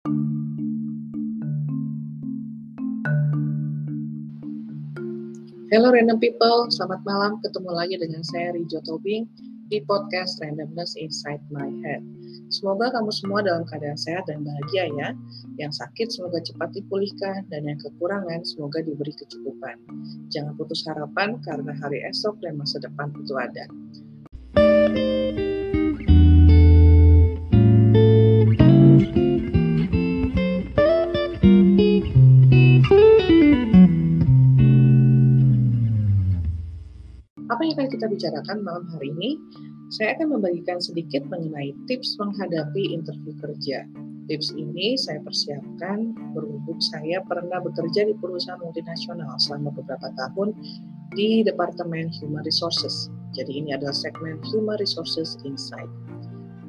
[0.00, 0.16] Hello
[5.92, 7.36] random people, selamat malam.
[7.44, 9.28] Ketemu lagi dengan saya Rijo Tobing
[9.68, 12.00] di podcast Randomness Inside My Head.
[12.48, 15.12] Semoga kamu semua dalam keadaan sehat dan bahagia ya.
[15.60, 19.76] Yang sakit semoga cepat dipulihkan dan yang kekurangan semoga diberi kecukupan.
[20.32, 23.68] Jangan putus harapan karena hari esok dan masa depan itu ada.
[37.80, 39.40] Akan kita bicarakan malam hari ini?
[39.88, 43.88] Saya akan membagikan sedikit mengenai tips menghadapi interview kerja.
[44.28, 50.52] Tips ini saya persiapkan berhubung saya pernah bekerja di perusahaan multinasional selama beberapa tahun
[51.16, 53.08] di Departemen Human Resources.
[53.32, 55.88] Jadi ini adalah segmen Human Resources Insight.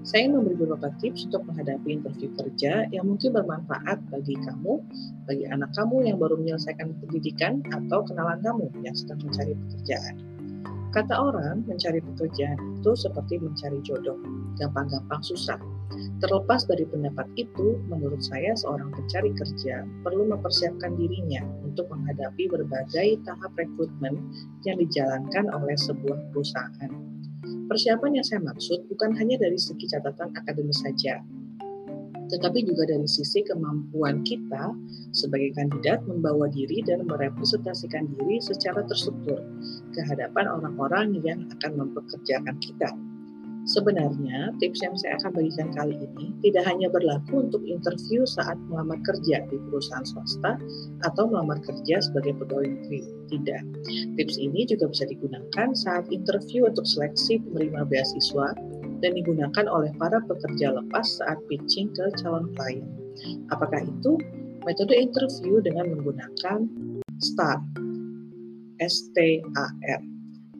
[0.07, 4.79] Saya memberi beberapa tips untuk menghadapi interview kerja yang mungkin bermanfaat bagi kamu,
[5.27, 10.30] bagi anak kamu yang baru menyelesaikan pendidikan, atau kenalan kamu yang sedang mencari pekerjaan.
[10.91, 14.19] Kata orang, mencari pekerjaan itu seperti mencari jodoh,
[14.59, 15.55] gampang-gampang susah.
[16.19, 23.23] Terlepas dari pendapat itu, menurut saya seorang pencari kerja perlu mempersiapkan dirinya untuk menghadapi berbagai
[23.23, 24.19] tahap rekrutmen
[24.67, 26.91] yang dijalankan oleh sebuah perusahaan.
[27.71, 31.23] Persiapan yang saya maksud bukan hanya dari segi catatan akademis saja,
[32.31, 34.71] tetapi juga dari sisi kemampuan kita
[35.11, 39.43] sebagai kandidat membawa diri dan merepresentasikan diri secara terstruktur
[39.91, 42.89] ke hadapan orang-orang yang akan mempekerjakan kita.
[43.61, 48.97] Sebenarnya, tips yang saya akan bagikan kali ini tidak hanya berlaku untuk interview saat melamar
[49.05, 50.57] kerja di perusahaan swasta
[51.05, 53.05] atau melamar kerja sebagai pegawai negeri.
[53.29, 53.63] Tidak.
[54.17, 58.57] Tips ini juga bisa digunakan saat interview untuk seleksi penerima beasiswa
[59.01, 62.85] dan digunakan oleh para pekerja lepas saat pitching ke calon klien.
[63.49, 64.15] Apakah itu?
[64.61, 66.69] Metode interview dengan menggunakan
[67.17, 67.57] STAR.
[68.81, 70.01] S-T-A-R.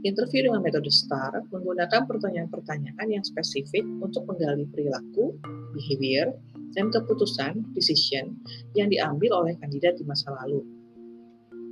[0.01, 5.37] Interview dengan metode STAR menggunakan pertanyaan-pertanyaan yang spesifik untuk menggali perilaku,
[5.77, 6.33] behavior,
[6.73, 8.33] dan keputusan, decision,
[8.73, 10.65] yang diambil oleh kandidat di masa lalu.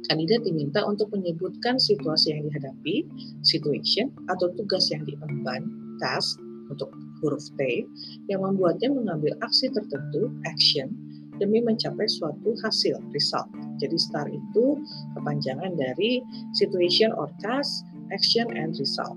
[0.06, 3.06] Kandidat diminta untuk menyebutkan situasi yang dihadapi,
[3.42, 5.70] situation, atau tugas yang diemban,
[6.02, 6.38] task,
[6.70, 7.84] untuk huruf T
[8.32, 10.94] yang membuatnya mengambil aksi tertentu, action,
[11.40, 13.48] demi mencapai suatu hasil, result.
[13.80, 14.80] Jadi STAR itu
[15.16, 16.20] kepanjangan dari
[16.52, 19.16] situation or task, action, and result.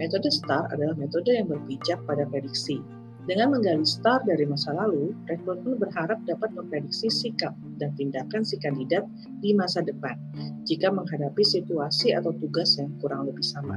[0.00, 2.80] Metode STAR adalah metode yang berpijak pada prediksi.
[3.28, 9.04] Dengan menggali STAR dari masa lalu, rekrutmen berharap dapat memprediksi sikap dan tindakan si kandidat
[9.44, 10.16] di masa depan
[10.64, 13.76] jika menghadapi situasi atau tugas yang kurang lebih sama.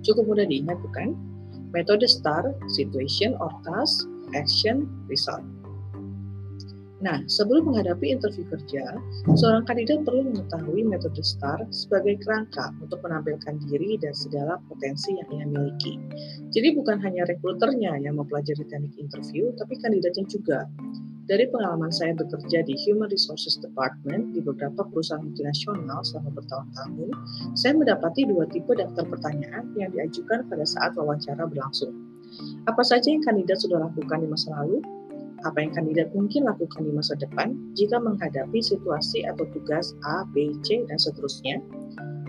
[0.00, 1.12] Cukup mudah diingat, bukan?
[1.76, 5.44] Metode STAR, Situation or Task, Action, Result.
[7.04, 8.96] Nah, sebelum menghadapi interview kerja,
[9.36, 15.28] seorang kandidat perlu mengetahui metode STAR sebagai kerangka untuk menampilkan diri dan segala potensi yang
[15.28, 16.00] ia miliki.
[16.48, 20.64] Jadi bukan hanya rekruternya yang mempelajari teknik interview, tapi kandidatnya juga.
[21.26, 27.10] Dari pengalaman saya bekerja di Human Resources Department di beberapa perusahaan multinasional selama bertahun-tahun,
[27.58, 31.90] saya mendapati dua tipe daftar pertanyaan yang diajukan pada saat wawancara berlangsung.
[32.70, 34.78] Apa saja yang kandidat sudah lakukan di masa lalu?
[35.42, 40.54] Apa yang kandidat mungkin lakukan di masa depan jika menghadapi situasi atau tugas A, B,
[40.62, 41.58] C, dan seterusnya?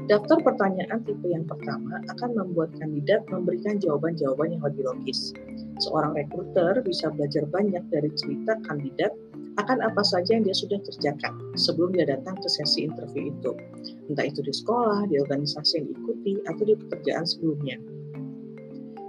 [0.10, 5.38] Daftar pertanyaan tipe yang pertama akan membuat kandidat memberikan jawaban-jawaban yang lebih logis
[5.82, 9.14] seorang rekruter bisa belajar banyak dari cerita kandidat
[9.58, 13.52] akan apa saja yang dia sudah kerjakan sebelum dia datang ke sesi interview itu.
[14.10, 17.78] Entah itu di sekolah, di organisasi yang diikuti, atau di pekerjaan sebelumnya.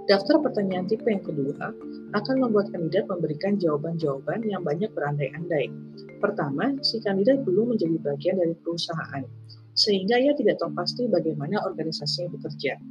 [0.09, 1.69] Daftar pertanyaan tipe yang kedua
[2.17, 5.69] akan membuat kandidat memberikan jawaban-jawaban yang banyak berandai-andai.
[6.17, 9.21] Pertama, si kandidat belum menjadi bagian dari perusahaan,
[9.77, 12.81] sehingga ia tidak tahu pasti bagaimana organisasinya bekerja.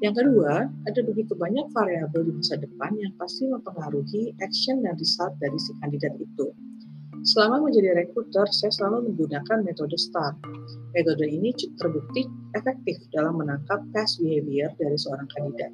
[0.00, 5.36] Yang kedua, ada begitu banyak variabel di masa depan yang pasti mempengaruhi action dan result
[5.36, 6.48] dari si kandidat itu.
[7.20, 10.40] Selama menjadi rekruter, saya selalu menggunakan metode STAR.
[10.96, 12.24] Metode ini terbukti
[12.56, 15.68] efektif dalam menangkap past behavior dari seorang kandidat.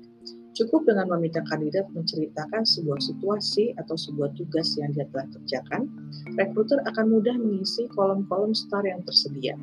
[0.59, 5.87] Cukup dengan meminta kandidat menceritakan sebuah situasi atau sebuah tugas yang dia telah kerjakan,
[6.35, 9.55] rekruter akan mudah mengisi kolom-kolom STAR yang tersedia.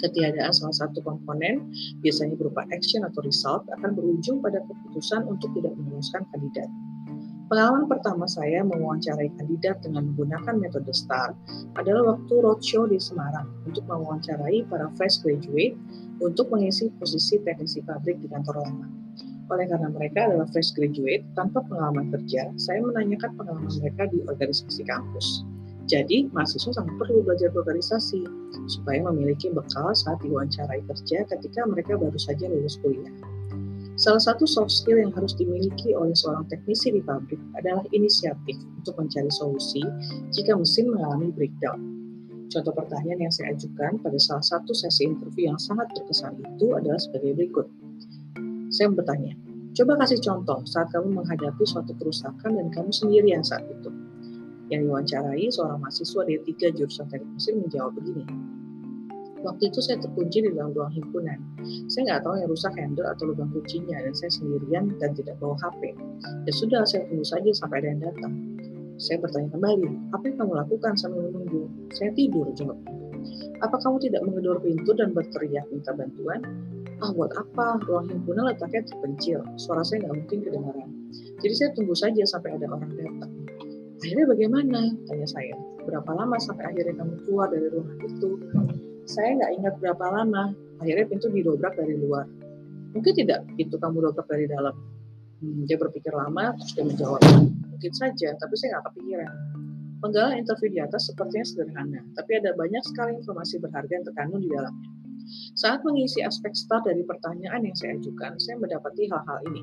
[0.00, 1.68] Ketiadaan salah satu komponen,
[2.00, 6.70] biasanya berupa action atau result, akan berujung pada keputusan untuk tidak memuluskan kandidat.
[7.52, 11.36] Pengalaman pertama saya mewawancarai kandidat dengan menggunakan metode STAR
[11.76, 15.76] adalah waktu roadshow di Semarang untuk mewawancarai para fresh graduate
[16.24, 18.88] untuk mengisi posisi teknisi pabrik di kantor lama.
[19.52, 24.88] Oleh karena mereka adalah fresh graduate tanpa pengalaman kerja, saya menanyakan pengalaman mereka di organisasi
[24.88, 25.44] kampus.
[25.90, 28.22] Jadi, mahasiswa sangat perlu belajar organisasi
[28.70, 33.10] supaya memiliki bekal saat diwawancarai kerja ketika mereka baru saja lulus kuliah.
[33.98, 38.96] Salah satu soft skill yang harus dimiliki oleh seorang teknisi di pabrik adalah inisiatif untuk
[38.96, 39.82] mencari solusi
[40.32, 41.78] jika mesin mengalami breakdown.
[42.48, 47.00] Contoh pertanyaan yang saya ajukan pada salah satu sesi interview yang sangat berkesan itu adalah
[47.00, 47.66] sebagai berikut.
[48.72, 49.36] Saya bertanya,
[49.76, 53.92] coba kasih contoh saat kamu menghadapi suatu kerusakan dan kamu sendirian saat itu
[54.72, 58.24] yang diwawancarai seorang mahasiswa dari tiga jurusan teknik mesin menjawab begini.
[59.42, 61.38] Waktu itu saya terkunci di dalam ruang himpunan.
[61.90, 65.58] Saya nggak tahu yang rusak handle atau lubang kuncinya dan saya sendirian dan tidak bawa
[65.58, 65.98] HP.
[66.46, 68.32] Ya sudah, saya tunggu saja sampai ada yang datang.
[69.02, 71.66] Saya bertanya kembali, apa yang kamu lakukan sambil menunggu?
[71.90, 72.78] Saya tidur, jawab.
[73.66, 76.40] Apa kamu tidak menggedor pintu dan berteriak minta bantuan?
[77.02, 77.82] Ah, buat apa?
[77.82, 79.42] Ruang himpunan letaknya terpencil.
[79.58, 80.88] Suara saya nggak mungkin kedengaran.
[81.42, 83.32] Jadi saya tunggu saja sampai ada orang datang.
[84.02, 84.80] Akhirnya bagaimana?
[85.06, 85.54] Tanya saya.
[85.86, 88.30] Berapa lama sampai akhirnya kamu keluar dari ruangan itu?
[89.06, 90.50] Saya nggak ingat berapa lama.
[90.82, 92.26] Akhirnya pintu didobrak dari luar.
[92.98, 94.74] Mungkin tidak pintu kamu dobrak dari dalam.
[95.38, 97.22] Hmm, dia berpikir lama, terus dia menjawab.
[97.70, 99.34] Mungkin saja, tapi saya nggak kepikiran.
[100.02, 104.50] Penggalan interview di atas sepertinya sederhana, tapi ada banyak sekali informasi berharga yang terkandung di
[104.50, 104.90] dalamnya.
[105.54, 109.62] Saat mengisi aspek start dari pertanyaan yang saya ajukan, saya mendapati hal-hal ini.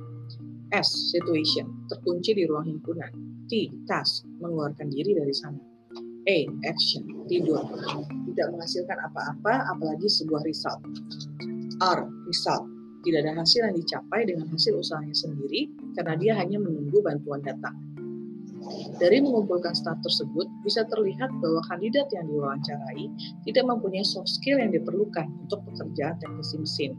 [0.70, 1.14] S.
[1.14, 1.90] Situation.
[1.90, 3.10] Terkunci di ruang himpunan.
[3.50, 3.74] T.
[3.90, 4.26] Task.
[4.38, 5.58] Mengeluarkan diri dari sana.
[6.30, 6.38] A.
[6.70, 7.26] Action.
[7.26, 7.66] Tidur.
[8.30, 10.82] Tidak menghasilkan apa-apa, apalagi sebuah result.
[11.82, 12.00] R.
[12.30, 12.66] Result.
[13.02, 17.74] Tidak ada hasil yang dicapai dengan hasil usahanya sendiri karena dia hanya menunggu bantuan datang.
[19.00, 23.08] Dari mengumpulkan start tersebut, bisa terlihat bahwa kandidat yang diwawancarai
[23.48, 26.92] tidak mempunyai soft skill yang diperlukan untuk pekerjaan teknisi mesin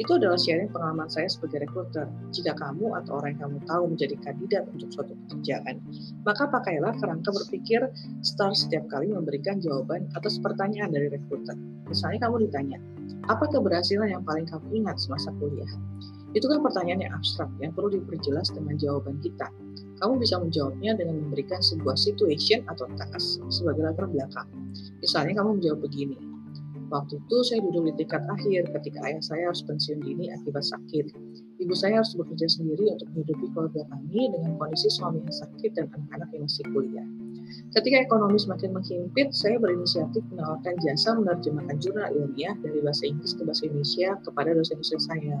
[0.00, 2.08] itu adalah sharing pengalaman saya sebagai rekruter.
[2.32, 5.76] Jika kamu atau orang yang kamu tahu menjadi kandidat untuk suatu pekerjaan,
[6.24, 7.80] maka pakailah kerangka berpikir
[8.24, 11.54] start setiap kali memberikan jawaban atas pertanyaan dari rekruter.
[11.90, 12.78] Misalnya kamu ditanya,
[13.28, 15.68] apa keberhasilan yang paling kamu ingat semasa kuliah?
[16.30, 19.50] Itu kan pertanyaan yang abstrak yang perlu diperjelas dengan jawaban kita.
[19.98, 24.46] Kamu bisa menjawabnya dengan memberikan sebuah situation atau task sebagai latar belakang.
[25.02, 26.29] Misalnya kamu menjawab begini,
[26.90, 31.14] Waktu itu saya duduk di tingkat akhir ketika ayah saya harus pensiun dini akibat sakit.
[31.62, 35.86] Ibu saya harus bekerja sendiri untuk menghidupi keluarga kami dengan kondisi suami yang sakit dan
[35.94, 37.06] anak-anak yang masih kuliah.
[37.70, 43.42] Ketika ekonomi semakin menghimpit, saya berinisiatif menawarkan jasa menerjemahkan jurnal ilmiah dari bahasa Inggris ke
[43.46, 45.38] bahasa Indonesia kepada dosen-dosen saya.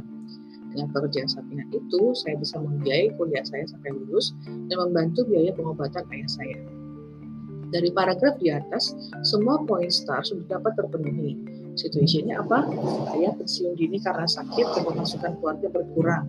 [0.70, 6.06] Dengan pekerjaan sampingan itu, saya bisa membiayai kuliah saya sampai lulus dan membantu biaya pengobatan
[6.14, 6.79] ayah saya.
[7.70, 8.90] Dari paragraf di atas,
[9.22, 11.38] semua poin star sudah dapat terpenuhi.
[11.78, 12.66] Situasinya apa?
[13.14, 16.26] Saya pensiun dini karena sakit pemasukan keluarga berkurang.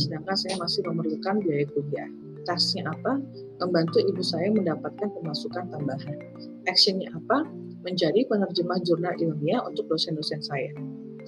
[0.00, 2.08] Sedangkan saya masih memerlukan biaya kuliah.
[2.48, 3.20] Tasnya apa?
[3.60, 6.16] Membantu ibu saya mendapatkan pemasukan tambahan.
[6.64, 7.44] Actionnya apa?
[7.84, 10.72] Menjadi penerjemah jurnal ilmiah untuk dosen-dosen saya.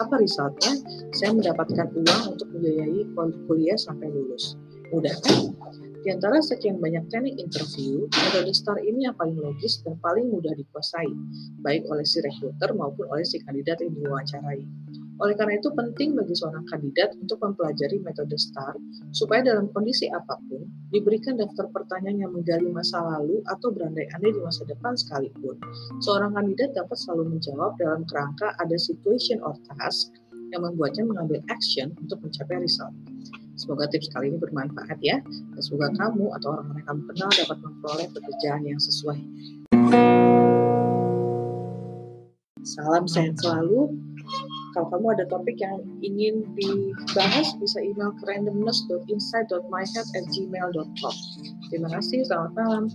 [0.00, 0.80] Apa resultnya?
[1.12, 3.04] Saya mendapatkan uang untuk membiayai
[3.44, 4.56] kuliah sampai lulus.
[4.88, 5.52] Mudah kan?
[6.00, 10.56] Di antara sekian banyak teknik interview, metode STAR ini yang paling logis dan paling mudah
[10.56, 11.12] dikuasai,
[11.60, 14.64] baik oleh si rekruter maupun oleh si kandidat yang diwawancarai.
[15.20, 18.72] Oleh karena itu penting bagi seorang kandidat untuk mempelajari metode STAR
[19.12, 24.40] supaya dalam kondisi apa pun diberikan daftar pertanyaan yang menggali masa lalu atau berandai-andai di
[24.40, 25.60] masa depan sekalipun.
[26.00, 30.16] Seorang kandidat dapat selalu menjawab dalam kerangka ada situation or task
[30.48, 32.96] yang membuatnya mengambil action untuk mencapai result.
[33.60, 37.60] Semoga tips kali ini bermanfaat ya, dan semoga kamu atau orang-orang yang kamu kenal dapat
[37.60, 39.20] memperoleh pekerjaan yang sesuai.
[42.64, 44.00] Salam sehat selalu.
[44.72, 51.14] Kalau kamu ada topik yang ingin dibahas, bisa email ke randomness.insight.myhead@gmail.com.
[51.68, 52.88] Terima kasih, selamat malam.